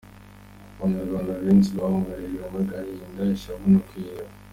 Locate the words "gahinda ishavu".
2.69-3.65